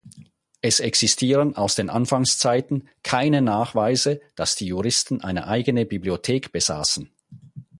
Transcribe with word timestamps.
Es 0.61 0.79
existieren 0.79 1.55
aus 1.55 1.75
den 1.75 1.91
Anfangszeiten 1.91 2.89
keine 3.03 3.43
Nachweise, 3.43 4.19
dass 4.33 4.55
die 4.55 4.65
Juristen 4.65 5.21
eine 5.21 5.45
eigene 5.45 5.85
Bibliothek 5.85 6.51
besaßen. 6.51 7.11